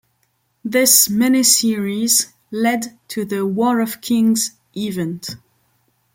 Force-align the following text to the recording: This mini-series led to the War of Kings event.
This 0.65 1.11
mini-series 1.11 2.33
led 2.49 2.97
to 3.09 3.23
the 3.23 3.45
War 3.45 3.79
of 3.81 4.01
Kings 4.01 4.57
event. 4.75 5.35